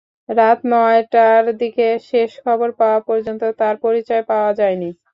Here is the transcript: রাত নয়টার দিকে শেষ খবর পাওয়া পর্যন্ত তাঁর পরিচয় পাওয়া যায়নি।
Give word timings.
রাত 0.31 0.59
নয়টার 0.71 1.43
দিকে 1.61 1.87
শেষ 2.09 2.31
খবর 2.45 2.69
পাওয়া 2.79 2.99
পর্যন্ত 3.07 3.41
তাঁর 3.59 3.75
পরিচয় 3.83 4.23
পাওয়া 4.29 4.51
যায়নি। 4.59 4.89